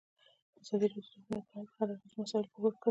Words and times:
ازادي 0.61 0.85
راډیو 0.93 1.21
د 1.27 1.31
هنر 1.45 1.45
په 1.49 1.57
اړه 1.57 1.65
د 1.67 1.73
هر 1.77 1.87
اړخیزو 1.93 2.19
مسایلو 2.23 2.51
پوښښ 2.53 2.63
کړی. 2.73 2.79